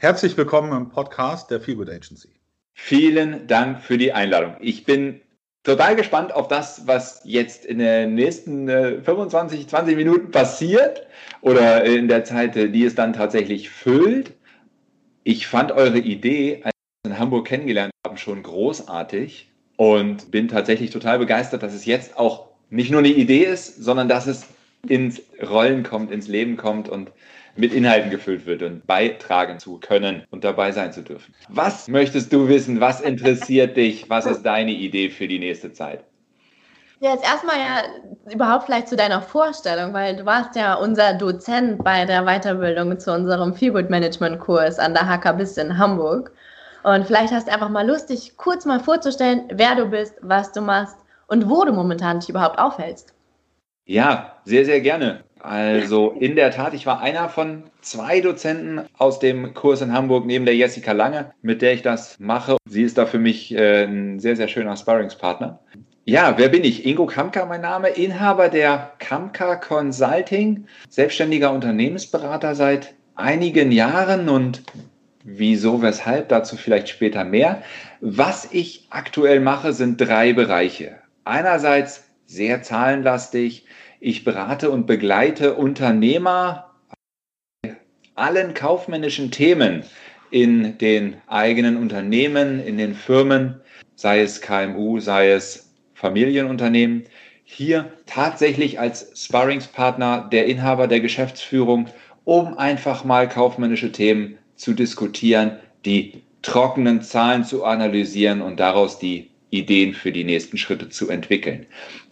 [0.00, 2.28] herzlich willkommen im Podcast der Feelgood Agency.
[2.72, 4.54] Vielen Dank für die Einladung.
[4.60, 5.20] Ich bin
[5.64, 11.04] total gespannt auf das, was jetzt in den nächsten äh, 25, 20 Minuten passiert
[11.40, 14.34] oder in der Zeit, äh, die es dann tatsächlich füllt.
[15.24, 20.90] Ich fand eure Idee, als wir in Hamburg kennengelernt haben, schon großartig und bin tatsächlich
[20.90, 24.46] total begeistert, dass es jetzt auch nicht nur eine Idee ist, sondern dass es
[24.86, 27.10] ins Rollen kommt, ins Leben kommt und
[27.58, 31.34] mit Inhalten gefüllt wird und beitragen zu können und dabei sein zu dürfen.
[31.48, 32.80] Was möchtest du wissen?
[32.80, 34.08] Was interessiert dich?
[34.08, 36.04] Was ist deine Idee für die nächste Zeit?
[37.00, 41.82] Ja, jetzt erstmal ja überhaupt vielleicht zu deiner Vorstellung, weil du warst ja unser Dozent
[41.84, 46.32] bei der Weiterbildung zu unserem Feelgood Management Kurs an der HKBIS in Hamburg.
[46.82, 50.52] Und vielleicht hast du einfach mal Lust, dich kurz mal vorzustellen, wer du bist, was
[50.52, 53.14] du machst und wo du momentan dich überhaupt aufhältst.
[53.84, 55.24] Ja, sehr, sehr gerne.
[55.40, 60.26] Also in der Tat, ich war einer von zwei Dozenten aus dem Kurs in Hamburg
[60.26, 62.56] neben der Jessica Lange, mit der ich das mache.
[62.68, 65.60] Sie ist da für mich äh, ein sehr, sehr schöner Sparringspartner.
[66.04, 66.86] Ja, wer bin ich?
[66.86, 74.62] Ingo Kamka, mein Name, Inhaber der Kamka Consulting, selbstständiger Unternehmensberater seit einigen Jahren und
[75.22, 77.62] wieso, weshalb, dazu vielleicht später mehr.
[78.00, 80.96] Was ich aktuell mache, sind drei Bereiche.
[81.24, 83.66] Einerseits sehr zahlenlastig,
[84.00, 86.74] ich berate und begleite Unternehmer
[88.14, 89.84] allen kaufmännischen Themen
[90.30, 93.60] in den eigenen Unternehmen, in den Firmen,
[93.94, 97.04] sei es KMU, sei es Familienunternehmen,
[97.44, 101.88] hier tatsächlich als Sparringspartner der Inhaber der Geschäftsführung,
[102.24, 109.30] um einfach mal kaufmännische Themen zu diskutieren, die trockenen Zahlen zu analysieren und daraus die
[109.50, 111.66] Ideen für die nächsten Schritte zu entwickeln.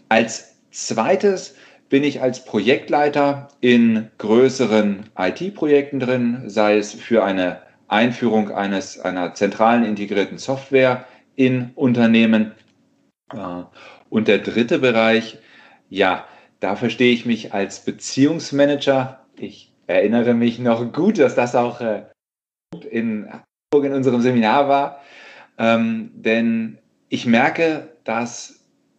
[0.08, 1.54] Als zweites
[1.88, 9.34] bin ich als Projektleiter in größeren IT-Projekten drin, sei es für eine Einführung eines, einer
[9.34, 12.52] zentralen integrierten Software in Unternehmen.
[13.32, 13.62] Äh,
[14.08, 15.38] und der dritte Bereich,
[15.88, 16.26] ja,
[16.60, 19.20] da verstehe ich mich als Beziehungsmanager.
[19.38, 22.02] Ich erinnere mich noch gut, dass das auch äh,
[22.90, 25.02] in Hamburg in unserem Seminar war,
[25.58, 28.55] ähm, denn ich merke, dass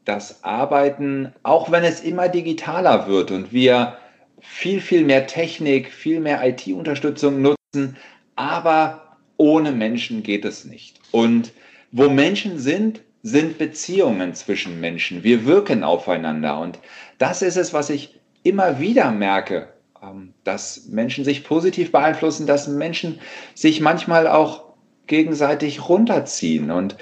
[0.08, 3.98] das Arbeiten, auch wenn es immer digitaler wird und wir
[4.40, 7.98] viel, viel mehr Technik, viel mehr IT-Unterstützung nutzen,
[8.36, 11.00] aber ohne Menschen geht es nicht.
[11.12, 11.52] Und
[11.92, 15.24] wo Menschen sind, sind Beziehungen zwischen Menschen.
[15.24, 16.60] Wir wirken aufeinander.
[16.60, 16.80] Und
[17.18, 22.68] das ist es, was ich immer wieder merke, ähm, dass Menschen sich positiv beeinflussen, dass
[22.68, 23.20] Menschen
[23.54, 24.64] sich manchmal auch
[25.08, 26.72] gegenseitig runterziehen.
[26.72, 26.96] Und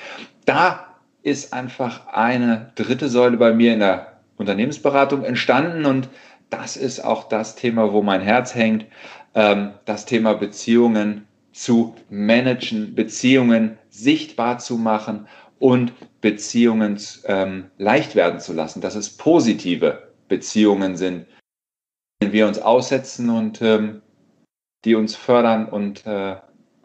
[0.46, 0.95] da
[1.26, 5.86] ist einfach eine dritte Säule bei mir in der Unternehmensberatung entstanden.
[5.86, 6.08] Und
[6.52, 8.86] das ist auch das Thema, wo mein Herz hängt,
[9.34, 15.28] ähm, das Thema Beziehungen zu managen, Beziehungen sichtbar zu machen
[15.58, 21.26] und Beziehungen ähm, leicht werden zu lassen, dass es positive Beziehungen sind,
[22.22, 24.04] denen wir uns aussetzen und ähm,
[24.84, 26.36] die uns fördern und äh,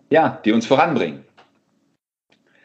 [0.09, 1.27] ja, die uns voranbringen.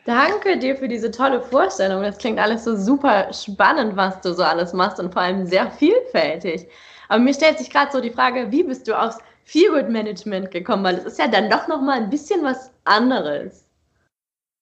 [0.06, 2.04] Danke dir für diese tolle Vorstellung.
[2.04, 5.70] Das klingt alles so super spannend, was du so alles machst und vor allem sehr
[5.72, 6.68] vielfältig.
[7.10, 10.84] Aber mir stellt sich gerade so die Frage, wie bist du aufs Feelgood Management gekommen?
[10.84, 13.66] Weil es ist ja dann doch noch mal ein bisschen was anderes.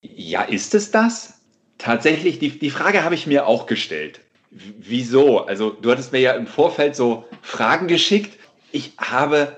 [0.02, 1.42] Ja, ist es das?
[1.78, 4.22] Tatsächlich, die, die Frage habe ich mir auch gestellt.
[4.50, 5.40] Wieso?
[5.40, 8.38] Also du hattest mir ja im Vorfeld so Fragen geschickt.
[8.72, 9.58] Ich habe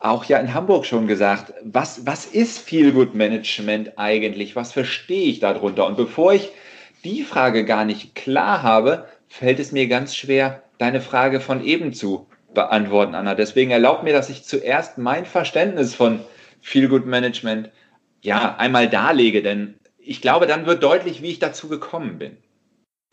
[0.00, 4.56] auch ja in Hamburg schon gesagt, was, was ist Feelgood Management eigentlich?
[4.56, 5.86] Was verstehe ich darunter?
[5.86, 6.50] Und bevor ich
[7.04, 11.92] die Frage gar nicht klar habe, fällt es mir ganz schwer, deine Frage von eben
[11.92, 13.34] zu beantworten, Anna.
[13.34, 16.20] Deswegen erlaubt mir, dass ich zuerst mein Verständnis von
[16.62, 17.70] Feelgood Management
[18.22, 22.36] ja einmal darlege, denn ich glaube, dann wird deutlich, wie ich dazu gekommen bin.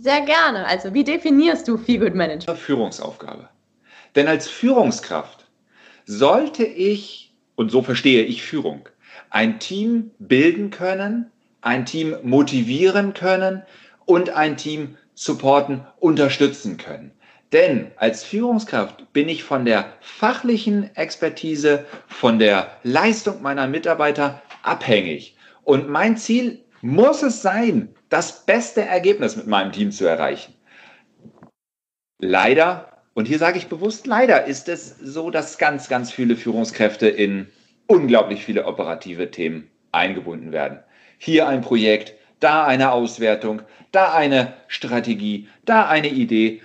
[0.01, 0.65] Sehr gerne.
[0.65, 2.57] Also, wie definierst du Feelgood Management?
[2.57, 3.49] Führungsaufgabe.
[4.15, 5.46] Denn als Führungskraft
[6.07, 8.89] sollte ich, und so verstehe ich Führung,
[9.29, 11.29] ein Team bilden können,
[11.61, 13.63] ein Team motivieren können
[14.05, 17.11] und ein Team supporten, unterstützen können.
[17.51, 25.35] Denn als Führungskraft bin ich von der fachlichen Expertise, von der Leistung meiner Mitarbeiter abhängig.
[25.63, 30.53] Und mein Ziel muss es sein, das beste Ergebnis mit meinem Team zu erreichen.
[32.19, 37.07] Leider, und hier sage ich bewusst leider, ist es so, dass ganz, ganz viele Führungskräfte
[37.07, 37.47] in
[37.87, 40.81] unglaublich viele operative Themen eingebunden werden.
[41.17, 46.61] Hier ein Projekt, da eine Auswertung, da eine Strategie, da eine Idee,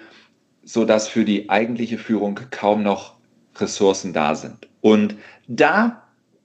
[0.63, 3.15] sodass für die eigentliche Führung kaum noch
[3.57, 4.69] Ressourcen da sind.
[4.83, 5.15] Und
[5.49, 6.03] da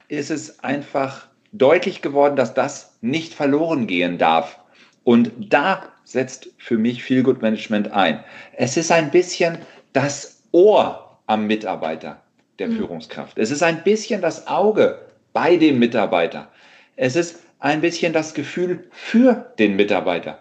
[0.08, 4.58] ist es einfach deutlich geworden, dass das nicht verloren gehen darf.
[5.04, 8.24] Und da setzt für mich Feel Good Management ein.
[8.54, 9.58] Es ist ein bisschen
[9.94, 12.22] das Ohr am Mitarbeiter
[12.60, 12.78] der mhm.
[12.78, 13.38] Führungskraft.
[13.38, 15.00] Es ist ein bisschen das Auge
[15.34, 16.50] bei dem Mitarbeiter.
[16.96, 20.40] Es ist ein bisschen das Gefühl für den Mitarbeiter.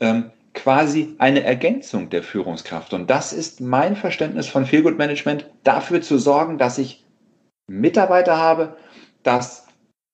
[0.00, 2.94] Ähm, quasi eine Ergänzung der Führungskraft.
[2.94, 7.04] Und das ist mein Verständnis von Feel Good Management, dafür zu sorgen, dass ich
[7.68, 8.76] Mitarbeiter habe,
[9.22, 9.66] dass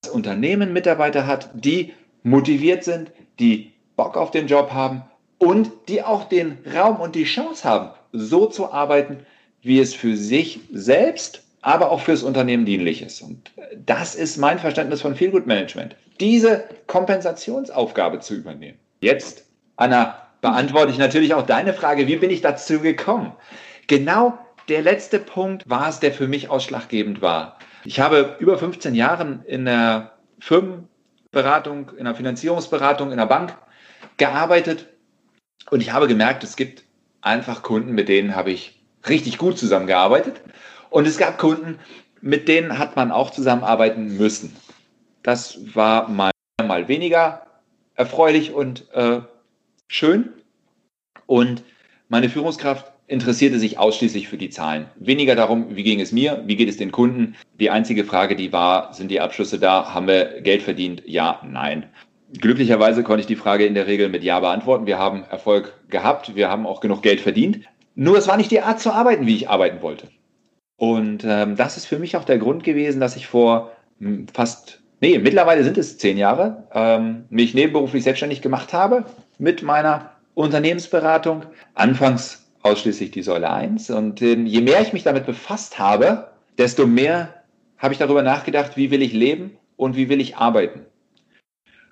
[0.02, 1.93] das Unternehmen Mitarbeiter hat, die
[2.23, 5.02] motiviert sind, die Bock auf den Job haben
[5.38, 9.19] und die auch den Raum und die Chance haben, so zu arbeiten,
[9.62, 13.23] wie es für sich selbst, aber auch fürs Unternehmen dienlich ist.
[13.23, 13.53] Und
[13.87, 15.97] das ist mein Verständnis von Feel Good Management.
[16.20, 18.79] Diese Kompensationsaufgabe zu übernehmen.
[19.00, 23.32] Jetzt, Anna, beantworte ich natürlich auch deine Frage, wie bin ich dazu gekommen?
[23.87, 24.37] Genau
[24.69, 27.59] der letzte Punkt war es, der für mich ausschlaggebend war.
[27.85, 33.56] Ich habe über 15 Jahre in der Firmenberatung, in der Finanzierungsberatung, in der Bank
[34.17, 34.88] gearbeitet
[35.70, 36.85] und ich habe gemerkt, es gibt
[37.23, 40.41] einfach Kunden, mit denen habe ich richtig gut zusammengearbeitet
[40.91, 41.79] und es gab Kunden,
[42.21, 44.55] mit denen hat man auch zusammenarbeiten müssen.
[45.23, 46.31] Das war mal,
[46.63, 47.47] mal weniger
[47.95, 49.21] erfreulich und äh,
[49.89, 50.31] schön.
[51.27, 51.63] Und
[52.09, 54.87] meine Führungskraft interessierte sich ausschließlich für die Zahlen.
[54.97, 57.35] Weniger darum, wie ging es mir, wie geht es den Kunden.
[57.59, 59.93] Die einzige Frage, die war, sind die Abschlüsse da?
[59.93, 61.03] Haben wir Geld verdient?
[61.07, 61.87] Ja, nein.
[62.38, 64.87] Glücklicherweise konnte ich die Frage in der Regel mit Ja beantworten.
[64.87, 67.61] Wir haben Erfolg gehabt, wir haben auch genug Geld verdient.
[67.94, 70.08] Nur es war nicht die Art zu arbeiten, wie ich arbeiten wollte.
[70.76, 74.81] Und ähm, das ist für mich auch der Grund gewesen, dass ich vor hm, fast,
[75.00, 79.05] nee, mittlerweile sind es zehn Jahre, ähm, mich nebenberuflich selbstständig gemacht habe
[79.38, 81.43] mit meiner Unternehmensberatung.
[81.75, 83.90] Anfangs ausschließlich die Säule 1.
[83.90, 86.28] Und äh, je mehr ich mich damit befasst habe,
[86.58, 87.43] desto mehr
[87.76, 90.87] habe ich darüber nachgedacht, wie will ich leben und wie will ich arbeiten.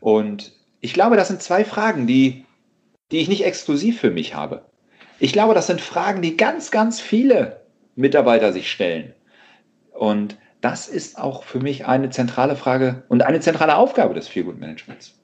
[0.00, 2.44] Und ich glaube, das sind zwei Fragen, die,
[3.10, 4.64] die ich nicht exklusiv für mich habe.
[5.18, 7.60] Ich glaube, das sind Fragen, die ganz, ganz viele
[7.94, 9.14] Mitarbeiter sich stellen.
[9.92, 15.18] Und das ist auch für mich eine zentrale Frage und eine zentrale Aufgabe des Feelgood-Managements.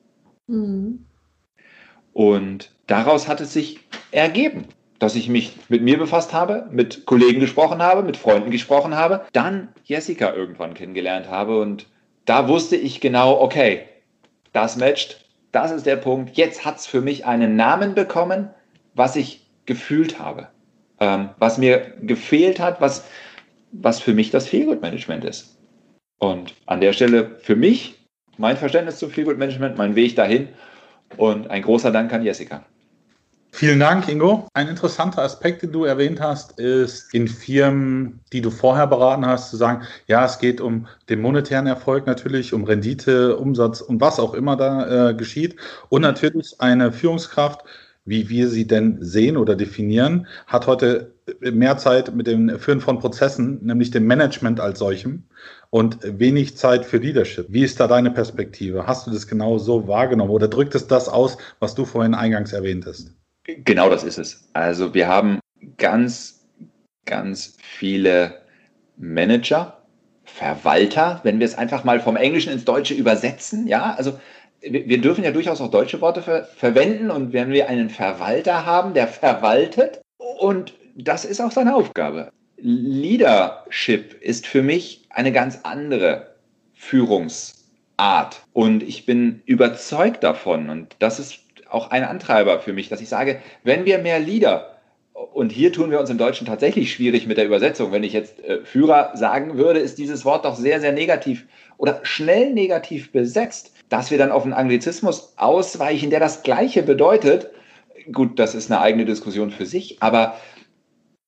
[0.46, 1.06] Mhm.
[2.12, 3.80] Und daraus hat es sich
[4.10, 4.66] ergeben
[4.98, 9.26] dass ich mich mit mir befasst habe, mit Kollegen gesprochen habe, mit Freunden gesprochen habe,
[9.32, 11.86] dann Jessica irgendwann kennengelernt habe und
[12.24, 13.84] da wusste ich genau, okay,
[14.56, 16.36] das matcht, das ist der Punkt.
[16.36, 18.50] Jetzt hat es für mich einen Namen bekommen,
[18.94, 20.48] was ich gefühlt habe,
[20.98, 23.04] ähm, was mir gefehlt hat, was,
[23.72, 25.58] was für mich das Feelgood-Management ist.
[26.18, 28.06] Und an der Stelle für mich
[28.38, 30.48] mein Verständnis zum Feelgood-Management, mein Weg dahin
[31.18, 32.64] und ein großer Dank an Jessica.
[33.58, 34.46] Vielen Dank, Ingo.
[34.52, 39.48] Ein interessanter Aspekt, den du erwähnt hast, ist in Firmen, die du vorher beraten hast,
[39.48, 44.20] zu sagen, ja, es geht um den monetären Erfolg natürlich, um Rendite, Umsatz und was
[44.20, 45.56] auch immer da äh, geschieht.
[45.88, 47.62] Und natürlich eine Führungskraft,
[48.04, 52.98] wie wir sie denn sehen oder definieren, hat heute mehr Zeit mit dem Führen von
[52.98, 55.24] Prozessen, nämlich dem Management als solchem
[55.70, 57.46] und wenig Zeit für Leadership.
[57.48, 58.86] Wie ist da deine Perspektive?
[58.86, 62.52] Hast du das genau so wahrgenommen oder drückt es das aus, was du vorhin eingangs
[62.52, 63.16] erwähnt hast?
[63.46, 64.48] Genau das ist es.
[64.52, 65.40] Also wir haben
[65.76, 66.46] ganz,
[67.04, 68.42] ganz viele
[68.96, 69.82] Manager,
[70.24, 73.66] Verwalter, wenn wir es einfach mal vom Englischen ins Deutsche übersetzen.
[73.68, 74.18] Ja, also
[74.60, 78.94] wir dürfen ja durchaus auch deutsche Worte ver verwenden und wenn wir einen Verwalter haben,
[78.94, 82.30] der verwaltet und das ist auch seine Aufgabe.
[82.56, 86.34] Leadership ist für mich eine ganz andere
[86.74, 93.00] Führungsart und ich bin überzeugt davon und das ist auch ein Antreiber für mich, dass
[93.00, 94.76] ich sage, wenn wir mehr Leader
[95.32, 97.90] und hier tun wir uns im Deutschen tatsächlich schwierig mit der Übersetzung.
[97.90, 101.46] Wenn ich jetzt äh, Führer sagen würde, ist dieses Wort doch sehr, sehr negativ
[101.78, 107.50] oder schnell negativ besetzt, dass wir dann auf einen Anglizismus ausweichen, der das Gleiche bedeutet.
[108.12, 110.36] Gut, das ist eine eigene Diskussion für sich, aber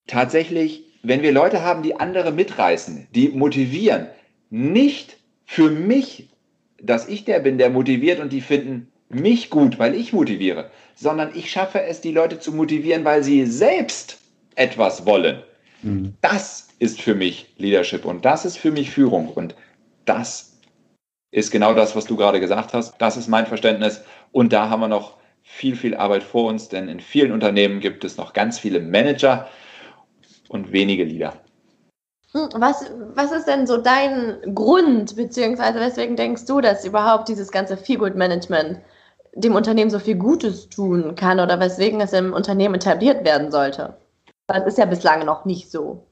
[0.07, 4.09] tatsächlich, wenn wir Leute haben, die andere mitreißen, die motivieren,
[4.50, 6.28] nicht für mich,
[6.80, 11.30] dass ich der bin, der motiviert und die finden, mich gut, weil ich motiviere, sondern
[11.34, 14.18] ich schaffe es, die Leute zu motivieren, weil sie selbst
[14.54, 15.42] etwas wollen.
[15.82, 16.14] Mhm.
[16.20, 19.54] Das ist für mich Leadership und das ist für mich Führung und
[20.04, 20.58] das
[21.30, 22.94] ist genau das, was du gerade gesagt hast.
[22.98, 24.02] Das ist mein Verständnis.
[24.32, 28.04] Und da haben wir noch viel, viel Arbeit vor uns, denn in vielen Unternehmen gibt
[28.04, 29.48] es noch ganz viele Manager
[30.48, 31.34] und wenige Leader.
[32.32, 37.50] Hm, was, was ist denn so dein Grund, beziehungsweise weswegen denkst du, dass überhaupt dieses
[37.50, 38.80] ganze Feel-Good-Management
[39.38, 43.97] dem Unternehmen so viel Gutes tun kann oder weswegen es im Unternehmen etabliert werden sollte?
[44.47, 46.07] Das ist ja bislang noch nicht so.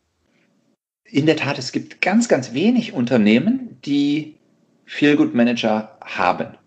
[1.04, 4.36] In der Tat, es gibt ganz, ganz wenig Unternehmen, die
[4.86, 6.58] Feel-Good-Manager haben.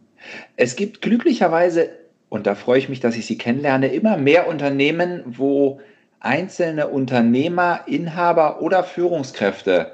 [0.55, 1.89] Es gibt glücklicherweise,
[2.29, 5.79] und da freue ich mich, dass ich sie kennenlerne, immer mehr Unternehmen, wo
[6.19, 9.93] einzelne Unternehmer, Inhaber oder Führungskräfte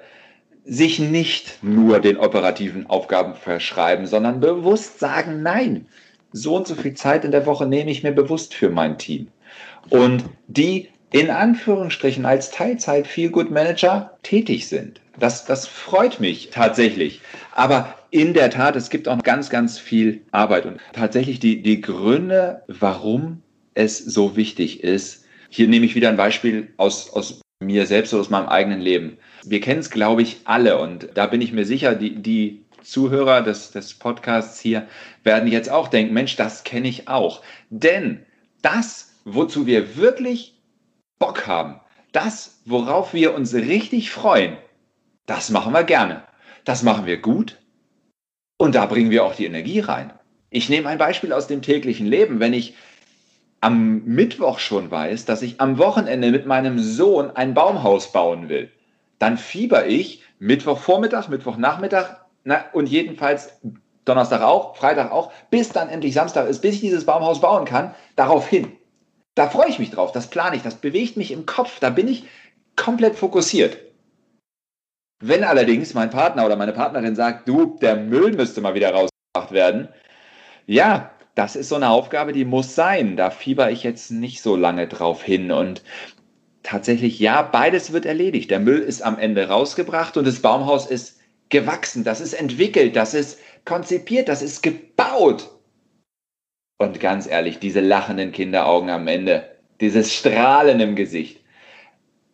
[0.63, 5.87] sich nicht nur den operativen Aufgaben verschreiben, sondern bewusst sagen, nein,
[6.35, 9.27] so und so viel Zeit in der Woche nehme ich mir bewusst für mein Team.
[9.89, 14.99] Und die in Anführungsstrichen als Teilzeit Feel Good Manager tätig sind.
[15.17, 17.21] Das, das freut mich tatsächlich.
[17.53, 21.79] Aber in der Tat, es gibt auch ganz, ganz viel Arbeit und tatsächlich die, die
[21.79, 23.41] Gründe, warum
[23.75, 28.21] es so wichtig ist, hier nehme ich wieder ein Beispiel aus, aus mir selbst oder
[28.21, 29.17] aus meinem eigenen Leben.
[29.45, 33.41] Wir kennen es, glaube ich, alle und da bin ich mir sicher, die, die Zuhörer
[33.41, 34.87] des, des Podcasts hier
[35.23, 37.41] werden jetzt auch denken, Mensch, das kenne ich auch.
[37.69, 38.25] Denn
[38.61, 40.61] das, wozu wir wirklich
[41.19, 41.79] Bock haben,
[42.11, 44.57] das, worauf wir uns richtig freuen,
[45.25, 46.23] das machen wir gerne.
[46.63, 47.59] Das machen wir gut
[48.57, 50.13] und da bringen wir auch die Energie rein.
[50.49, 52.39] Ich nehme ein Beispiel aus dem täglichen Leben.
[52.39, 52.75] Wenn ich
[53.61, 58.71] am Mittwoch schon weiß, dass ich am Wochenende mit meinem Sohn ein Baumhaus bauen will,
[59.19, 63.59] dann fieber ich Mittwochvormittag, Mittwochnachmittag na, und jedenfalls
[64.05, 67.93] Donnerstag auch, Freitag auch, bis dann endlich Samstag ist, bis ich dieses Baumhaus bauen kann,
[68.15, 68.71] darauf hin.
[69.33, 72.07] Da freue ich mich drauf, das plane ich, das bewegt mich im Kopf, da bin
[72.07, 72.23] ich
[72.75, 73.77] komplett fokussiert.
[75.21, 79.51] Wenn allerdings mein Partner oder meine Partnerin sagt, du, der Müll müsste mal wieder rausgebracht
[79.51, 79.89] werden,
[80.67, 83.17] ja, das ist so eine Aufgabe, die muss sein.
[83.17, 85.51] Da fieber ich jetzt nicht so lange drauf hin.
[85.51, 85.83] Und
[86.63, 88.51] tatsächlich, ja, beides wird erledigt.
[88.51, 91.14] Der Müll ist am Ende rausgebracht und das Baumhaus ist
[91.49, 95.49] gewachsen, das ist entwickelt, das ist konzipiert, das ist gebaut.
[96.77, 99.49] Und ganz ehrlich, diese lachenden Kinderaugen am Ende,
[99.79, 101.41] dieses Strahlen im Gesicht.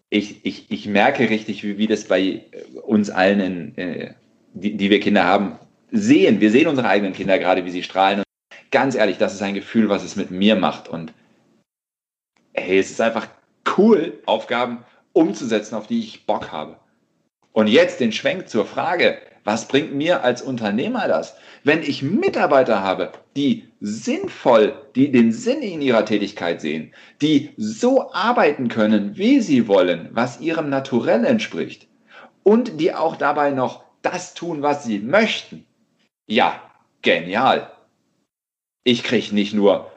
[0.10, 2.46] Ich, ich, ich merke richtig, wie, wie das bei
[2.84, 4.13] uns allen, in, äh,
[4.53, 5.58] die, die wir Kinder haben,
[5.91, 6.41] sehen.
[6.41, 8.24] Wir sehen unsere eigenen Kinder gerade, wie sie strahlen
[8.72, 10.88] ganz ehrlich, das ist ein Gefühl, was es mit mir macht.
[10.88, 11.13] Und
[12.53, 13.27] hey, es ist einfach
[13.77, 16.80] cool, Aufgaben umzusetzen, auf die ich Bock habe.
[17.53, 21.36] Und jetzt den Schwenk zur Frage, was bringt mir als Unternehmer das?
[21.63, 28.12] Wenn ich Mitarbeiter habe, die sinnvoll, die den Sinn in ihrer Tätigkeit sehen, die so
[28.13, 31.88] arbeiten können, wie sie wollen, was ihrem Naturell entspricht
[32.43, 35.65] und die auch dabei noch das tun, was sie möchten.
[36.27, 36.62] Ja,
[37.01, 37.72] genial
[38.84, 39.91] ich kriege nicht nur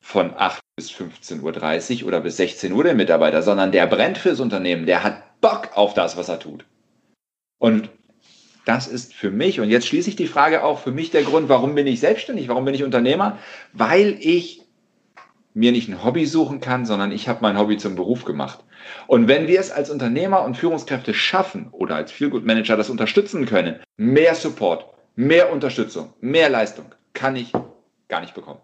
[0.00, 4.40] von 8 bis 15.30 Uhr oder bis 16 Uhr den Mitarbeiter, sondern der brennt fürs
[4.40, 6.64] Unternehmen, der hat Bock auf das, was er tut.
[7.58, 7.90] Und
[8.64, 11.48] das ist für mich, und jetzt schließe ich die Frage auch, für mich der Grund,
[11.48, 13.38] warum bin ich selbstständig, warum bin ich Unternehmer?
[13.72, 14.62] Weil ich
[15.54, 18.60] mir nicht ein Hobby suchen kann, sondern ich habe mein Hobby zum Beruf gemacht.
[19.06, 23.46] Und wenn wir es als Unternehmer und Führungskräfte schaffen oder als Feelgood Manager das unterstützen
[23.46, 24.84] können, mehr Support,
[25.16, 27.52] mehr Unterstützung, mehr Leistung, kann ich
[28.08, 28.60] gar nicht bekommen.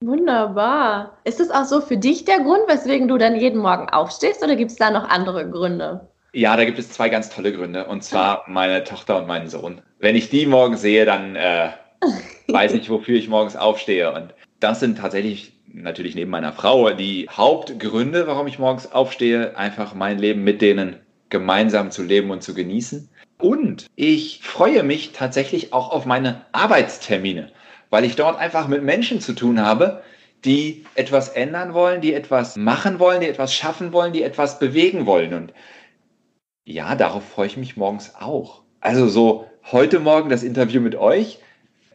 [0.00, 1.18] Wunderbar.
[1.24, 4.54] Ist es auch so für dich der Grund, weswegen du dann jeden Morgen aufstehst oder
[4.54, 6.06] gibt es da noch andere Gründe?
[6.34, 9.80] Ja, da gibt es zwei ganz tolle Gründe und zwar meine Tochter und meinen Sohn.
[9.98, 11.70] Wenn ich die morgen sehe, dann äh,
[12.48, 14.12] weiß ich, wofür ich morgens aufstehe.
[14.12, 19.94] Und das sind tatsächlich natürlich neben meiner Frau die Hauptgründe, warum ich morgens aufstehe, einfach
[19.94, 20.96] mein Leben mit denen
[21.30, 23.08] gemeinsam zu leben und zu genießen.
[23.38, 27.50] Und ich freue mich tatsächlich auch auf meine Arbeitstermine
[27.90, 30.02] weil ich dort einfach mit Menschen zu tun habe,
[30.44, 35.06] die etwas ändern wollen, die etwas machen wollen, die etwas schaffen wollen, die etwas bewegen
[35.06, 35.34] wollen.
[35.34, 35.52] Und
[36.64, 38.62] ja, darauf freue ich mich morgens auch.
[38.80, 41.38] Also so heute Morgen das Interview mit euch,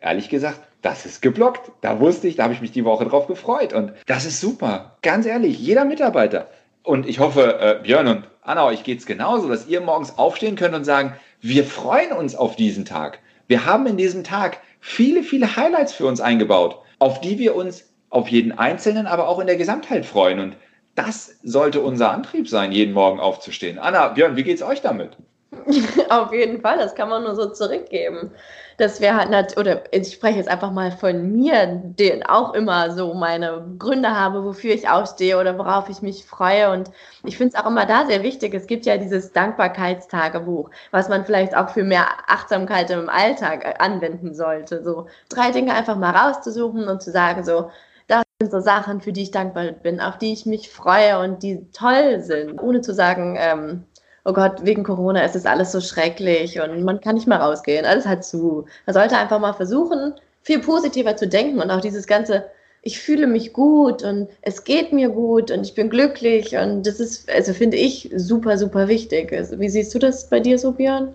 [0.02, 1.72] ehrlich gesagt, das ist geblockt.
[1.82, 3.74] Da wusste ich, da habe ich mich die Woche drauf gefreut.
[3.74, 4.98] Und das ist super.
[5.02, 6.50] Ganz ehrlich, jeder Mitarbeiter.
[6.84, 10.56] Und ich hoffe, äh, Björn und Anna, euch geht es genauso, dass ihr morgens aufstehen
[10.56, 13.20] könnt und sagen, wir freuen uns auf diesen Tag.
[13.52, 17.84] Wir haben in diesem Tag viele, viele Highlights für uns eingebaut, auf die wir uns
[18.10, 20.40] auf jeden Einzelnen, aber auch in der Gesamtheit freuen.
[20.40, 20.56] Und
[20.96, 23.78] das sollte unser Antrieb sein, jeden Morgen aufzustehen.
[23.78, 25.18] Anna, Björn, wie geht's euch damit?
[26.10, 28.32] Auf jeden Fall, das kann man nur so zurückgeben.
[28.78, 33.14] Dass wir halt, oder ich spreche jetzt einfach mal von mir, den auch immer so
[33.14, 36.72] meine Gründe habe, wofür ich aufstehe oder worauf ich mich freue.
[36.72, 36.90] Und
[37.26, 38.54] ich finde es auch immer da sehr wichtig.
[38.54, 43.74] Es gibt ja dieses Dankbarkeitstagebuch, was man vielleicht auch für mehr Achtsamkeit im Alltag äh,
[43.78, 44.84] anwenden sollte.
[44.84, 47.70] So drei Dinge einfach mal rauszusuchen und zu sagen, so,
[48.08, 51.44] das sind so Sachen, für die ich dankbar bin, auf die ich mich freue und
[51.44, 53.86] die toll sind, ohne zu sagen, ähm,
[54.26, 57.86] oh Gott, wegen Corona ist es alles so schrecklich und man kann nicht mehr rausgehen,
[57.86, 58.66] alles hat zu.
[58.86, 60.14] Man sollte einfach mal versuchen,
[60.44, 62.46] viel positiver zu denken und auch dieses ganze,
[62.82, 67.00] ich fühle mich gut und es geht mir gut und ich bin glücklich und das
[67.00, 69.32] ist, also finde ich, super, super wichtig.
[69.34, 71.14] Also, wie siehst du das bei dir so, Björn?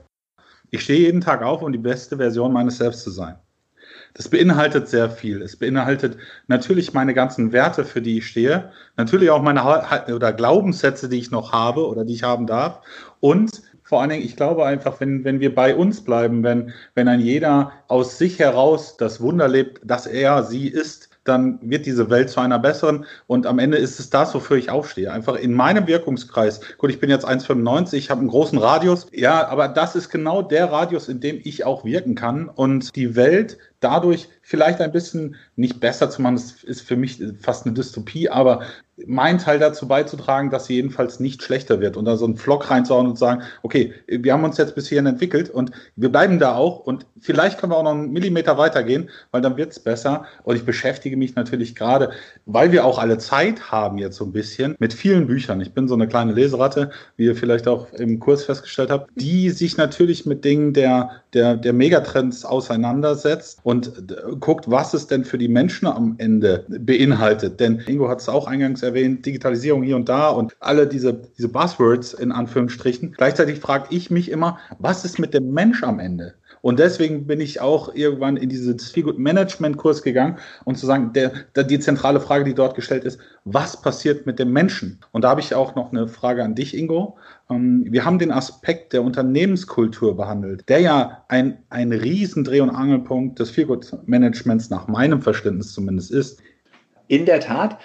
[0.71, 3.37] Ich stehe jeden Tag auf, um die beste Version meines Selbst zu sein.
[4.17, 5.43] Das beinhaltet sehr viel.
[5.43, 9.63] Es beinhaltet natürlich meine ganzen Werte, für die ich stehe, natürlich auch meine
[10.15, 12.81] oder Glaubenssätze, die ich noch habe oder die ich haben darf.
[13.21, 17.09] Und vor allen Dingen, ich glaube einfach, wenn, wenn wir bei uns bleiben, wenn, wenn
[17.09, 22.09] ein jeder aus sich heraus das Wunder lebt, dass er sie ist, dann wird diese
[22.11, 23.05] Welt zu einer besseren.
[23.27, 25.13] Und am Ende ist es das, wofür ich aufstehe.
[25.13, 26.61] Einfach in meinem Wirkungskreis.
[26.79, 29.07] Gut, ich bin jetzt 1,95, ich habe einen großen Radius.
[29.13, 32.49] Ja, aber das ist genau der Radius, in dem ich auch wirken kann.
[32.49, 37.23] Und die Welt dadurch vielleicht ein bisschen nicht besser zu machen, das ist für mich
[37.41, 38.63] fast eine Dystopie, aber
[39.05, 41.97] mein Teil dazu beizutragen, dass sie jedenfalls nicht schlechter wird.
[41.97, 45.07] Und da so einen Vlog reinzuhauen und sagen, okay, wir haben uns jetzt bis hierhin
[45.07, 49.11] entwickelt und wir bleiben da auch und vielleicht können wir auch noch einen Millimeter weitergehen,
[49.33, 50.25] weil dann wird es besser.
[50.45, 52.11] Und ich beschäftige mich natürlich gerade,
[52.47, 55.61] weil wir auch alle Zeit haben jetzt so ein bisschen mit vielen Büchern.
[55.61, 59.51] Ich bin so eine kleine Leseratte, wie ihr vielleicht auch im Kurs festgestellt habt, die
[59.51, 63.93] sich natürlich mit Dingen der, der, der Megatrends auseinandersetzt und
[64.41, 67.61] guckt, was es denn für die Menschen am Ende beinhaltet.
[67.61, 71.49] Denn Ingo hat es auch eingangs erwähnt, Digitalisierung hier und da und alle diese, diese
[71.49, 73.13] Buzzwords in Anführungsstrichen.
[73.13, 76.35] Gleichzeitig frage ich mich immer, was ist mit dem Mensch am Ende?
[76.67, 81.13] Und deswegen bin ich auch irgendwann in diesen Feelgood Management Kurs gegangen und zu sagen,
[81.13, 84.99] der, der, die zentrale Frage, die dort gestellt ist, was passiert mit dem Menschen?
[85.13, 87.19] Und da habe ich auch noch eine Frage an dich, Ingo.
[87.49, 93.39] Ähm, wir haben den Aspekt der Unternehmenskultur behandelt, der ja ein, ein Riesendreh- und Angelpunkt
[93.39, 96.43] des Feelgood Managements nach meinem Verständnis zumindest ist.
[97.07, 97.79] In der Tat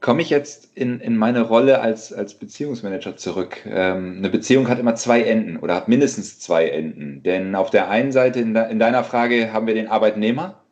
[0.00, 3.64] komme ich jetzt in, in meine Rolle als, als Beziehungsmanager zurück.
[3.66, 7.22] Ähm, eine Beziehung hat immer zwei Enden oder hat mindestens zwei Enden.
[7.22, 10.62] Denn auf der einen Seite in, de, in deiner Frage haben wir den Arbeitnehmer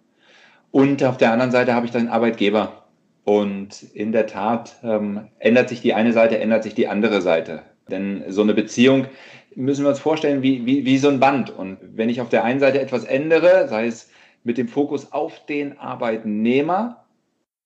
[0.71, 2.85] und auf der anderen Seite habe ich den Arbeitgeber.
[3.25, 7.63] Und in der Tat ähm, ändert sich die eine Seite, ändert sich die andere Seite.
[7.91, 9.07] Denn so eine Beziehung
[9.55, 11.51] müssen wir uns vorstellen wie, wie, wie so ein Band.
[11.51, 14.11] Und wenn ich auf der einen Seite etwas ändere, sei es
[14.45, 17.06] mit dem Fokus auf den Arbeitnehmer,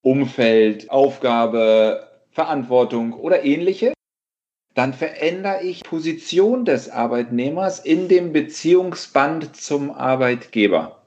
[0.02, 3.92] Umfeld, Aufgabe, Verantwortung oder ähnliche,
[4.74, 11.02] dann verändere ich Position des Arbeitnehmers in dem Beziehungsband zum Arbeitgeber.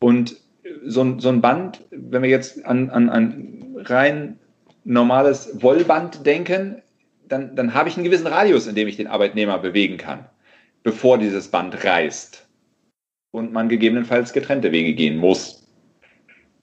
[0.00, 0.36] Und
[0.84, 4.38] so ein, so ein Band, wenn wir jetzt an, an, an rein
[4.84, 6.82] normales Wollband denken,
[7.26, 10.26] dann, dann habe ich einen gewissen Radius, in dem ich den Arbeitnehmer bewegen kann,
[10.82, 12.46] bevor dieses Band reißt
[13.30, 15.67] und man gegebenenfalls getrennte Wege gehen muss.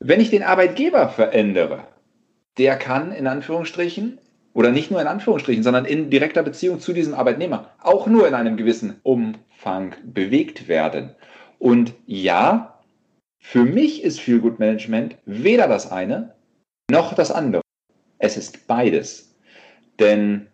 [0.07, 1.87] Wenn ich den Arbeitgeber verändere,
[2.59, 4.19] der kann in Anführungsstrichen
[4.53, 8.35] oder nicht nur in Anführungsstrichen, sondern in direkter Beziehung zu diesem Arbeitnehmer auch nur in
[8.35, 11.15] einem gewissen Umfang bewegt werden.
[11.57, 12.79] Und ja,
[13.39, 16.35] für mich ist Feel Good Management weder das eine
[16.91, 17.63] noch das andere.
[18.19, 19.35] Es ist beides.
[19.99, 20.45] Denn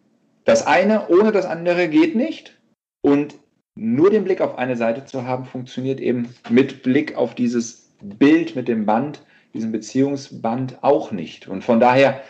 [0.46, 2.58] das eine ohne das andere geht nicht.
[3.02, 3.36] Und
[3.76, 8.56] nur den Blick auf eine Seite zu haben, funktioniert eben mit Blick auf dieses Bild
[8.56, 9.22] mit dem Band
[9.54, 11.48] diesem Beziehungsband auch nicht.
[11.48, 12.22] Und von daher,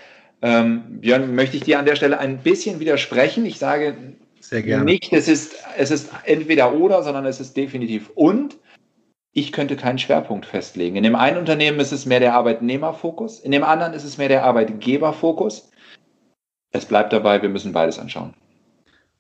[0.42, 3.46] ähm, Björn, möchte ich dir an der Stelle ein bisschen widersprechen.
[3.46, 3.96] Ich sage
[4.52, 8.58] nicht, es ist, es ist entweder oder, sondern es ist definitiv und.
[9.34, 10.98] Ich könnte keinen Schwerpunkt festlegen.
[10.98, 14.28] In dem einen Unternehmen ist es mehr der Arbeitnehmerfokus, in dem anderen ist es mehr
[14.28, 15.72] der Arbeitgeberfokus.
[16.72, 18.34] Es bleibt dabei, wir müssen beides anschauen.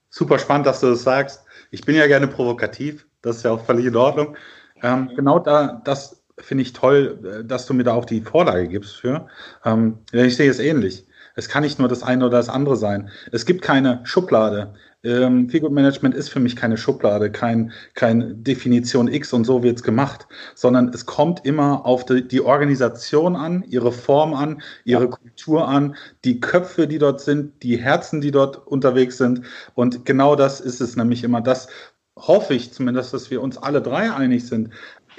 [0.09, 1.45] Super spannend, dass du das sagst.
[1.71, 4.35] Ich bin ja gerne provokativ, das ist ja auch völlig in Ordnung.
[4.83, 8.67] Ähm, genau da, das finde ich toll, äh, dass du mir da auch die Vorlage
[8.67, 9.27] gibst für.
[9.65, 11.05] Ähm, ich sehe es ähnlich.
[11.35, 13.09] Es kann nicht nur das eine oder das andere sein.
[13.31, 14.73] Es gibt keine Schublade.
[15.03, 19.77] Ähm, Feelgood Management ist für mich keine Schublade, kein, kein Definition X und so wird
[19.77, 25.05] es gemacht, sondern es kommt immer auf die, die, Organisation an, ihre Form an, ihre
[25.05, 25.09] ja.
[25.09, 29.41] Kultur an, die Köpfe, die dort sind, die Herzen, die dort unterwegs sind.
[29.73, 31.41] Und genau das ist es nämlich immer.
[31.41, 31.67] Das
[32.15, 34.69] hoffe ich zumindest, dass wir uns alle drei einig sind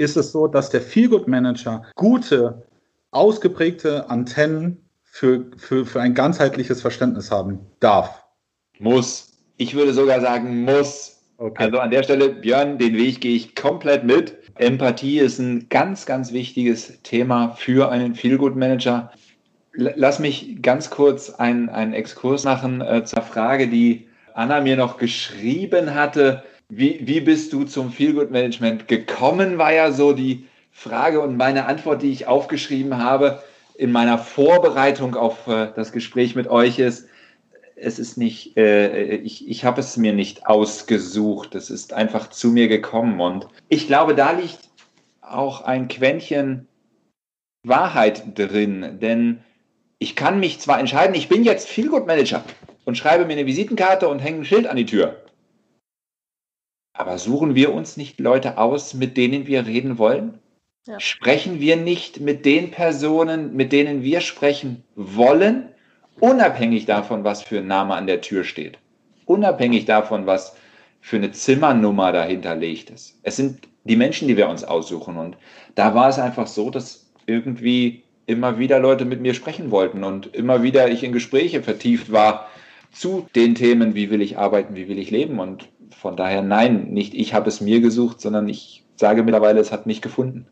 [0.03, 2.67] ist es so, dass der Feelgood Manager gute,
[3.12, 8.25] ausgeprägte Antennen für, für, für ein ganzheitliches Verständnis haben darf.
[8.79, 9.33] Muss.
[9.57, 11.21] Ich würde sogar sagen, muss.
[11.37, 11.65] Okay.
[11.65, 14.37] Also an der Stelle, Björn, den Weg gehe ich komplett mit.
[14.57, 19.12] Empathie ist ein ganz, ganz wichtiges Thema für einen Feelgood-Manager.
[19.75, 24.99] Lass mich ganz kurz einen, einen Exkurs machen äh, zur Frage, die Anna mir noch
[24.99, 26.43] geschrieben hatte.
[26.75, 32.01] Wie, wie bist du zum Feelgood-Management gekommen, war ja so die Frage und meine Antwort,
[32.01, 33.43] die ich aufgeschrieben habe
[33.75, 37.09] in meiner Vorbereitung auf äh, das Gespräch mit euch ist,
[37.77, 42.49] es ist nicht, äh, ich, ich habe es mir nicht ausgesucht, es ist einfach zu
[42.49, 43.21] mir gekommen.
[43.21, 44.71] Und ich glaube, da liegt
[45.21, 46.69] auch ein Quäntchen
[47.65, 49.41] Wahrheit drin, denn
[49.99, 52.43] ich kann mich zwar entscheiden, ich bin jetzt Feelgood Manager
[52.87, 55.22] und schreibe mir eine Visitenkarte und hänge ein Schild an die Tür.
[56.94, 60.38] Aber suchen wir uns nicht Leute aus, mit denen wir reden wollen?
[60.87, 60.98] Ja.
[60.98, 65.68] Sprechen wir nicht mit den Personen, mit denen wir sprechen wollen?
[66.20, 68.78] Unabhängig davon, was für ein Name an der Tür steht.
[69.26, 70.57] Unabhängig davon, was
[71.00, 73.18] für eine Zimmernummer dahinter liegt ist.
[73.22, 75.16] Es sind die Menschen, die wir uns aussuchen.
[75.16, 75.37] Und
[75.74, 80.35] da war es einfach so, dass irgendwie immer wieder Leute mit mir sprechen wollten und
[80.35, 82.48] immer wieder ich in Gespräche vertieft war
[82.92, 85.38] zu den Themen, wie will ich arbeiten, wie will ich leben.
[85.38, 89.72] Und von daher, nein, nicht ich habe es mir gesucht, sondern ich sage mittlerweile, es
[89.72, 90.46] hat mich gefunden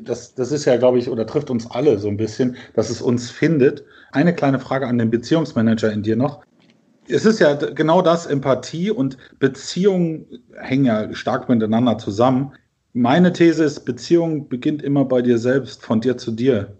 [0.00, 3.02] das, das ist ja, glaube ich, oder trifft uns alle so ein bisschen, dass es
[3.02, 3.84] uns findet.
[4.12, 6.42] Eine kleine Frage an den Beziehungsmanager in dir noch.
[7.08, 12.52] Es ist ja genau das, Empathie und Beziehung hängen ja stark miteinander zusammen.
[12.92, 16.76] Meine These ist, Beziehung beginnt immer bei dir selbst, von dir zu dir.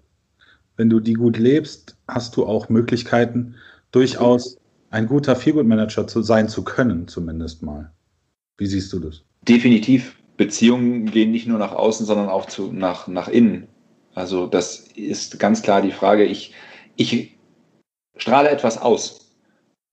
[0.76, 3.56] Wenn du die gut lebst, hast du auch Möglichkeiten,
[3.90, 4.56] durchaus
[4.92, 7.90] ein guter Feelgood-Manager zu sein zu können, zumindest mal.
[8.58, 9.24] Wie siehst du das?
[9.48, 10.16] Definitiv.
[10.36, 13.68] Beziehungen gehen nicht nur nach außen, sondern auch zu, nach, nach innen.
[14.14, 16.24] Also das ist ganz klar die Frage.
[16.24, 16.54] Ich,
[16.96, 17.38] ich
[18.16, 19.34] strahle etwas aus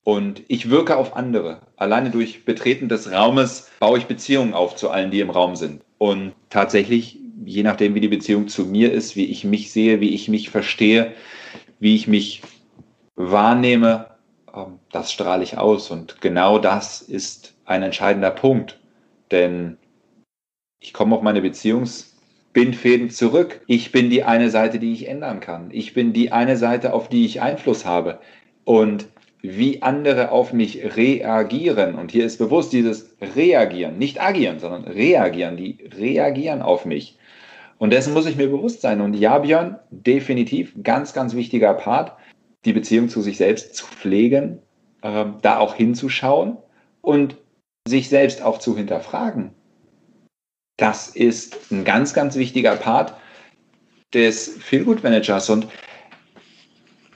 [0.03, 1.61] und ich wirke auf andere.
[1.77, 5.81] Alleine durch Betreten des Raumes baue ich Beziehungen auf zu allen, die im Raum sind.
[5.97, 10.09] Und tatsächlich, je nachdem, wie die Beziehung zu mir ist, wie ich mich sehe, wie
[10.09, 11.13] ich mich verstehe,
[11.79, 12.41] wie ich mich
[13.15, 14.08] wahrnehme,
[14.91, 15.91] das strahle ich aus.
[15.91, 18.79] Und genau das ist ein entscheidender Punkt.
[19.31, 19.77] Denn
[20.79, 23.61] ich komme auf meine Beziehungsbindfäden zurück.
[23.67, 25.69] Ich bin die eine Seite, die ich ändern kann.
[25.71, 28.19] Ich bin die eine Seite, auf die ich Einfluss habe.
[28.63, 29.07] Und
[29.41, 35.55] wie andere auf mich reagieren, und hier ist bewusst dieses Reagieren, nicht agieren, sondern reagieren,
[35.55, 37.17] die reagieren auf mich.
[37.77, 38.99] Und dessen muss ich mir bewusst sein.
[38.99, 42.11] Und ja, Björn, definitiv ganz, ganz wichtiger Part,
[42.65, 44.59] die Beziehung zu sich selbst zu pflegen,
[45.01, 46.57] äh, da auch hinzuschauen
[47.01, 47.37] und
[47.87, 49.51] sich selbst auch zu hinterfragen.
[50.77, 53.13] Das ist ein ganz, ganz wichtiger Part
[54.13, 55.49] des Feelgood-Managers.
[55.49, 55.67] Und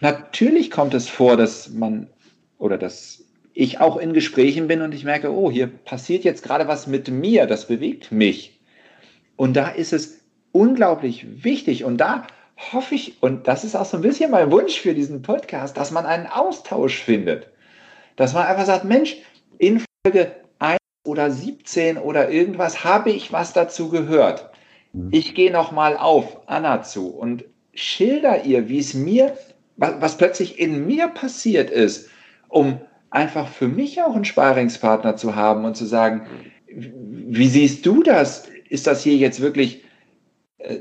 [0.02, 2.10] natürlich kommt es vor, dass man
[2.58, 6.68] oder dass ich auch in Gesprächen bin und ich merke, oh, hier passiert jetzt gerade
[6.68, 8.60] was mit mir, das bewegt mich.
[9.36, 13.98] Und da ist es unglaublich wichtig und da hoffe ich, und das ist auch so
[13.98, 17.50] ein bisschen mein Wunsch für diesen Podcast, dass man einen Austausch findet.
[18.16, 19.18] Dass man einfach sagt, Mensch,
[19.58, 20.32] in Folge
[21.06, 24.50] oder 17 oder irgendwas habe ich was dazu gehört.
[24.94, 25.10] Mhm.
[25.12, 29.36] Ich gehe noch mal auf Anna zu und schilder ihr, wie es mir,
[29.78, 32.10] was, was plötzlich in mir passiert ist,
[32.48, 36.28] um einfach für mich auch einen Sparingspartner zu haben und zu sagen,
[36.68, 38.48] wie siehst du das?
[38.70, 39.83] Ist das hier jetzt wirklich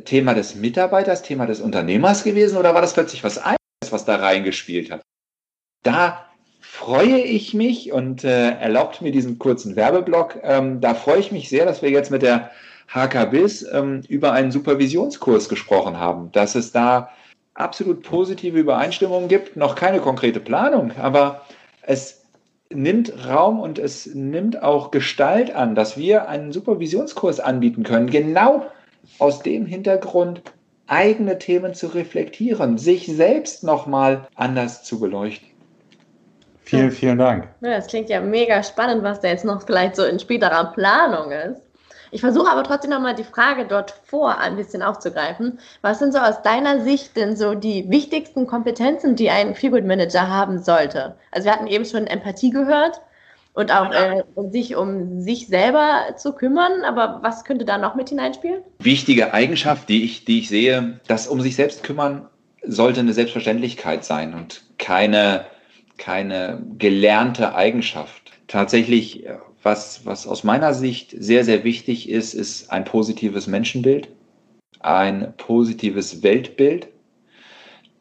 [0.05, 3.59] Thema des Mitarbeiters, Thema des Unternehmers gewesen oder war das plötzlich was anderes,
[3.91, 5.03] was da reingespielt hat?
[5.83, 6.25] Da
[6.61, 10.39] freue ich mich und äh, erlaubt mir diesen kurzen Werbeblock.
[10.43, 12.51] Ähm, da freue ich mich sehr, dass wir jetzt mit der
[12.89, 17.11] HKBIS ähm, über einen Supervisionskurs gesprochen haben, dass es da
[17.55, 21.43] absolut positive Übereinstimmungen gibt, noch keine konkrete Planung, aber
[21.83, 22.23] es
[22.71, 28.67] nimmt Raum und es nimmt auch Gestalt an, dass wir einen Supervisionskurs anbieten können, genau
[29.19, 30.43] aus dem Hintergrund,
[30.87, 35.49] eigene Themen zu reflektieren, sich selbst nochmal anders zu beleuchten.
[36.65, 37.49] Vielen, vielen Dank.
[37.61, 41.31] Ja, das klingt ja mega spannend, was da jetzt noch vielleicht so in späterer Planung
[41.33, 41.61] ist.
[42.13, 45.59] Ich versuche aber trotzdem nochmal die Frage dort vor ein bisschen aufzugreifen.
[45.81, 50.29] Was sind so aus deiner Sicht denn so die wichtigsten Kompetenzen, die ein Feelgood Manager
[50.29, 51.17] haben sollte?
[51.31, 53.01] Also wir hatten eben schon Empathie gehört
[53.55, 58.09] und auch äh, sich um sich selber zu kümmern, aber was könnte da noch mit
[58.09, 58.63] hineinspielen?
[58.79, 62.29] Wichtige Eigenschaft, die ich, die ich sehe, das um sich selbst kümmern
[62.65, 65.47] sollte eine Selbstverständlichkeit sein und keine
[66.03, 68.33] keine gelernte Eigenschaft.
[68.49, 69.25] Tatsächlich,
[69.63, 74.09] was, was aus meiner Sicht sehr, sehr wichtig ist, ist ein positives Menschenbild,
[74.81, 76.89] ein positives Weltbild.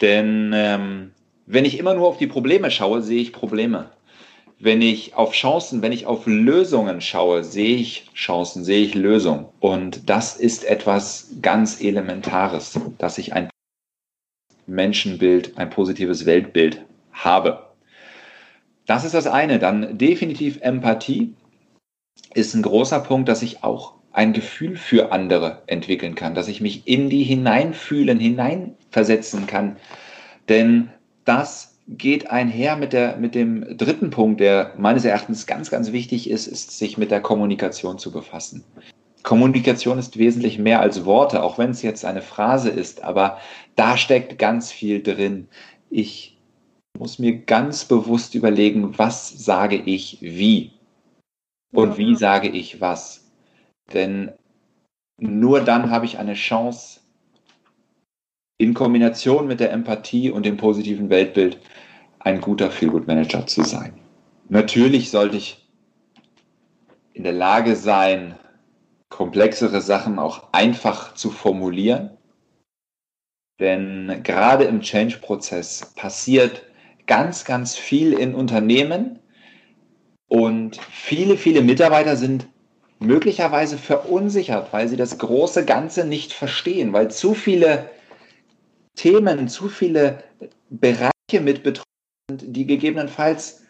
[0.01, 1.11] Denn ähm,
[1.45, 3.91] wenn ich immer nur auf die Probleme schaue, sehe ich Probleme.
[4.63, 9.45] Wenn ich auf Chancen, wenn ich auf Lösungen schaue, sehe ich Chancen, sehe ich Lösungen.
[9.60, 13.50] Und das ist etwas ganz Elementares, dass ich ein
[14.67, 17.67] Menschenbild, ein positives Weltbild habe.
[18.86, 19.58] Das ist das eine.
[19.58, 21.34] Dann definitiv Empathie
[22.34, 26.62] ist ein großer Punkt, dass ich auch ein Gefühl für andere entwickeln kann, dass ich
[26.62, 29.78] mich in die hineinfühlen, hineinversetzen kann.
[30.50, 30.89] Denn
[31.26, 36.30] das geht einher mit, der, mit dem dritten Punkt, der meines Erachtens ganz, ganz wichtig
[36.30, 38.63] ist, ist, sich mit der Kommunikation zu befassen.
[39.23, 43.38] Kommunikation ist wesentlich mehr als Worte, auch wenn es jetzt eine Phrase ist, aber
[43.75, 45.47] da steckt ganz viel drin.
[45.89, 46.39] Ich
[46.97, 50.71] muss mir ganz bewusst überlegen, was sage ich wie
[51.73, 53.32] und wie sage ich was.
[53.93, 54.32] Denn
[55.19, 57.00] nur dann habe ich eine Chance,
[58.62, 61.58] in Kombination mit der Empathie und dem positiven Weltbild
[62.19, 63.93] ein guter Feelgood-Manager zu sein.
[64.50, 65.67] Natürlich sollte ich
[67.13, 68.36] in der Lage sein,
[69.10, 72.12] komplexere Sachen auch einfach zu formulieren.
[73.60, 76.62] Denn gerade im Change-Prozess passiert
[77.08, 79.17] ganz, ganz viel in Unternehmen
[80.28, 82.45] und viele, viele Mitarbeiter sind
[83.00, 87.89] möglicherweise verunsichert, weil sie das große Ganze nicht verstehen, weil zu viele
[88.95, 90.23] Themen, zu viele
[90.69, 91.86] Bereiche mit betroffen
[92.30, 93.63] sind, die gegebenenfalls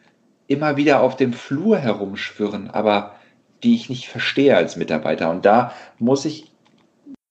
[0.48, 3.16] immer wieder auf dem Flur herumschwirren, aber
[3.64, 5.30] die ich nicht verstehe als Mitarbeiter.
[5.30, 6.52] Und da muss ich,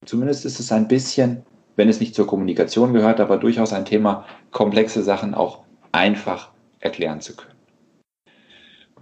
[0.07, 1.43] zumindest ist es ein bisschen,
[1.77, 7.21] wenn es nicht zur Kommunikation gehört, aber durchaus ein Thema, komplexe Sachen auch einfach erklären
[7.21, 7.55] zu können.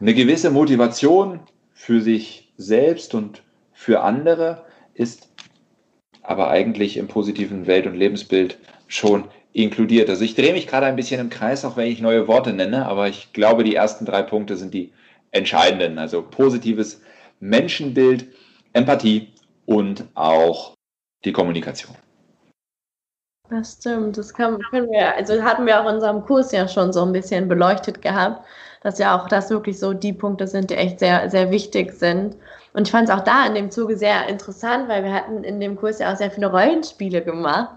[0.00, 1.40] Eine gewisse Motivation
[1.72, 5.28] für sich selbst und für andere ist
[6.22, 10.10] aber eigentlich im positiven Welt- und Lebensbild schon inkludiert.
[10.10, 12.86] Also ich drehe mich gerade ein bisschen im Kreis, auch wenn ich neue Worte nenne,
[12.86, 14.92] aber ich glaube, die ersten drei Punkte sind die
[15.30, 15.98] entscheidenden.
[15.98, 17.00] Also positives
[17.40, 18.26] Menschenbild,
[18.72, 19.32] Empathie
[19.66, 20.74] und auch
[21.24, 21.94] die Kommunikation.
[23.50, 26.92] Das stimmt, das kann, können wir, also hatten wir auch in unserem Kurs ja schon
[26.92, 28.44] so ein bisschen beleuchtet gehabt,
[28.82, 32.36] dass ja auch das wirklich so die Punkte sind, die echt sehr, sehr wichtig sind.
[32.74, 35.60] Und ich fand es auch da in dem Zuge sehr interessant, weil wir hatten in
[35.60, 37.74] dem Kurs ja auch sehr viele Rollenspiele gemacht,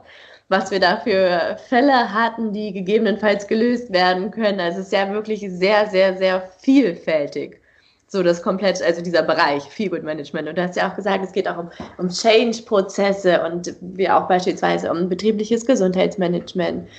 [0.51, 4.59] was wir da für Fälle hatten, die gegebenenfalls gelöst werden können.
[4.59, 7.61] Also es ist ja wirklich sehr, sehr, sehr vielfältig
[8.11, 10.49] so das komplett, also dieser Bereich Feelgood Management.
[10.49, 14.27] Und du hast ja auch gesagt, es geht auch um, um Change-Prozesse und wir auch
[14.27, 16.89] beispielsweise um betriebliches Gesundheitsmanagement,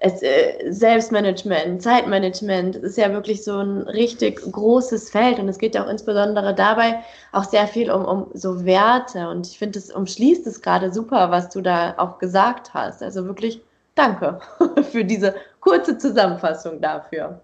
[0.00, 2.76] es, äh, Selbstmanagement, Zeitmanagement.
[2.76, 6.54] Es ist ja wirklich so ein richtig großes Feld und es geht ja auch insbesondere
[6.54, 7.00] dabei
[7.32, 9.28] auch sehr viel um, um so Werte.
[9.28, 13.02] Und ich finde, es umschließt es gerade super, was du da auch gesagt hast.
[13.02, 13.60] Also wirklich
[13.94, 14.40] danke
[14.90, 17.40] für diese kurze Zusammenfassung dafür.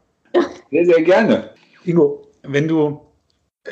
[0.70, 1.50] Sehr, sehr gerne.
[1.84, 3.00] Ingo, wenn du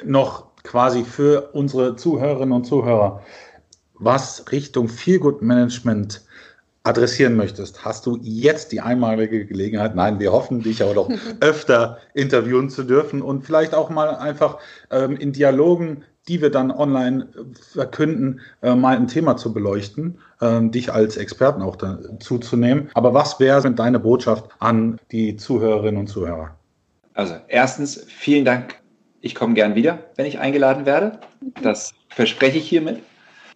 [0.05, 3.23] noch quasi für unsere Zuhörerinnen und Zuhörer
[3.95, 6.23] was Richtung Feelgood Management
[6.85, 9.95] adressieren möchtest, hast du jetzt die einmalige Gelegenheit.
[9.95, 14.59] Nein, wir hoffen, dich aber doch öfter interviewen zu dürfen und vielleicht auch mal einfach
[14.91, 17.29] ähm, in Dialogen, die wir dann online
[17.73, 22.89] verkünden, äh, mal ein Thema zu beleuchten, äh, dich als Experten auch dazu zu nehmen.
[22.95, 26.57] Aber was wäre deine Botschaft an die Zuhörerinnen und Zuhörer?
[27.15, 28.77] Also erstens, vielen Dank
[29.25, 31.19] ich komme gern wieder, wenn ich eingeladen werde.
[31.63, 33.01] Das verspreche ich hiermit.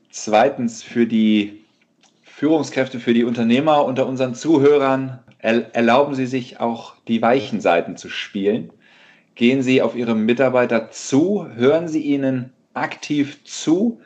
[0.08, 1.62] Zweitens für die
[2.38, 8.09] Führungskräfte, für die Unternehmer unter unseren Zuhörern, erlauben Sie sich auch die weichen Seiten zu
[8.09, 8.72] spielen.
[9.35, 14.01] Gehen Sie auf Ihre Mitarbeiter zu, hören Sie ihnen aktiv zu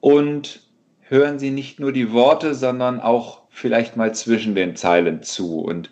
[0.00, 0.62] und
[1.00, 5.60] hören Sie nicht nur die Worte, sondern auch vielleicht mal zwischen den Zeilen zu.
[5.60, 5.90] Und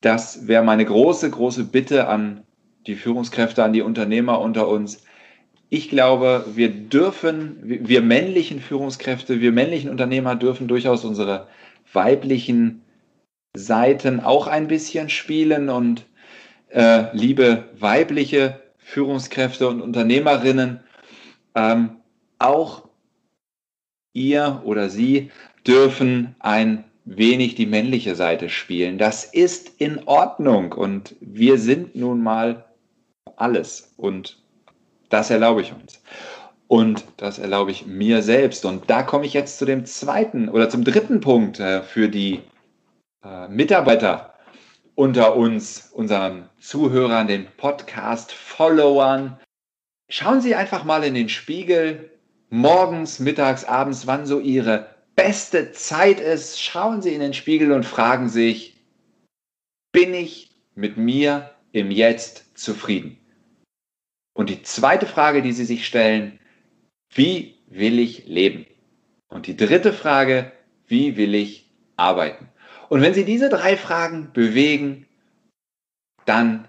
[0.00, 2.42] das wäre meine große, große Bitte an
[2.88, 5.04] die Führungskräfte, an die Unternehmer unter uns.
[5.70, 11.48] Ich glaube, wir dürfen, wir männlichen Führungskräfte, wir männlichen Unternehmer dürfen durchaus unsere
[11.92, 12.82] weiblichen
[13.56, 16.06] Seiten auch ein bisschen spielen und
[16.68, 20.80] äh, liebe weibliche Führungskräfte und Unternehmerinnen,
[21.54, 21.96] ähm,
[22.38, 22.88] auch
[24.12, 25.30] ihr oder sie
[25.66, 28.98] dürfen ein wenig die männliche Seite spielen.
[28.98, 32.64] Das ist in Ordnung und wir sind nun mal
[33.36, 33.92] alles.
[33.96, 34.42] Und
[35.14, 36.02] das erlaube ich uns.
[36.66, 38.64] Und das erlaube ich mir selbst.
[38.64, 42.40] Und da komme ich jetzt zu dem zweiten oder zum dritten Punkt äh, für die
[43.24, 44.34] äh, Mitarbeiter
[44.96, 49.38] unter uns, unseren Zuhörern, den Podcast-Followern.
[50.08, 52.10] Schauen Sie einfach mal in den Spiegel,
[52.50, 56.60] morgens, mittags, abends, wann so Ihre beste Zeit ist.
[56.60, 58.74] Schauen Sie in den Spiegel und fragen sich,
[59.92, 63.16] bin ich mit mir im Jetzt zufrieden.
[64.34, 66.38] Und die zweite Frage, die Sie sich stellen,
[67.08, 68.66] wie will ich leben?
[69.28, 70.52] Und die dritte Frage,
[70.86, 72.48] wie will ich arbeiten?
[72.88, 75.06] Und wenn Sie diese drei Fragen bewegen,
[76.26, 76.68] dann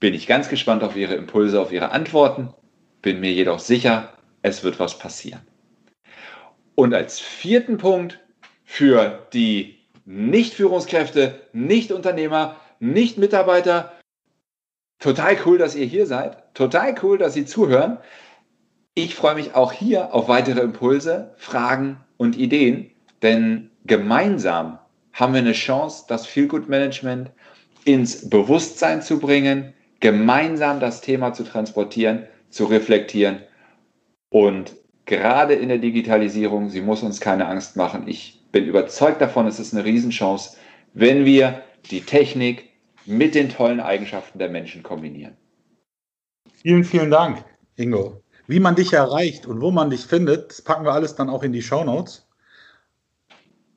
[0.00, 2.54] bin ich ganz gespannt auf Ihre Impulse, auf Ihre Antworten,
[3.02, 5.42] bin mir jedoch sicher, es wird was passieren.
[6.74, 8.20] Und als vierten Punkt
[8.64, 13.92] für die Nicht-Führungskräfte, Nicht-Unternehmer, Nicht-Mitarbeiter,
[14.98, 17.98] total cool, dass ihr hier seid, total cool, dass Sie zuhören.
[18.94, 22.90] Ich freue mich auch hier auf weitere Impulse, Fragen und Ideen,
[23.22, 24.78] denn gemeinsam
[25.12, 27.30] haben wir eine Chance, das Feelgood Management
[27.84, 33.40] ins Bewusstsein zu bringen, gemeinsam das Thema zu transportieren, zu reflektieren
[34.32, 38.08] und gerade in der Digitalisierung, sie muss uns keine Angst machen.
[38.08, 40.56] Ich bin überzeugt davon, es ist eine Riesenchance,
[40.94, 42.70] wenn wir die Technik
[43.04, 45.36] mit den tollen Eigenschaften der Menschen kombinieren.
[46.62, 47.44] Vielen, vielen Dank,
[47.74, 48.22] Ingo.
[48.46, 51.42] Wie man dich erreicht und wo man dich findet, das packen wir alles dann auch
[51.42, 52.24] in die Show Notes.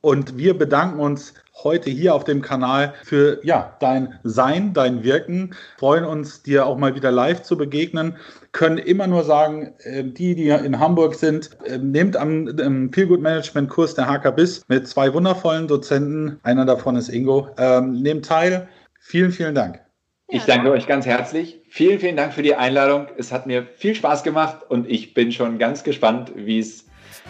[0.02, 5.56] Und wir bedanken uns heute hier auf dem Kanal für ja, dein Sein, dein Wirken.
[5.80, 8.18] Freuen uns, dir auch mal wieder live zu begegnen.
[8.52, 13.70] Können immer nur sagen, äh, die, die in Hamburg sind, äh, nehmt am Feelgood Management
[13.70, 16.40] Kurs der HKBIS mit zwei wundervollen Dozenten.
[16.44, 17.50] Einer davon ist Ingo.
[17.58, 18.68] Ähm, nehmt teil.
[19.00, 19.85] Vielen, vielen Dank.
[20.28, 21.62] Ich danke euch ganz herzlich.
[21.70, 23.08] Vielen, vielen Dank für die Einladung.
[23.18, 26.86] Es hat mir viel Spaß gemacht und ich bin schon ganz gespannt, wie es,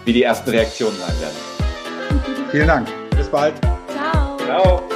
[0.06, 2.50] wie die ersten Reaktionen sein werden.
[2.52, 2.88] Vielen Dank.
[3.18, 3.54] Bis bald.
[3.90, 4.38] Ciao.
[4.38, 4.95] Ciao.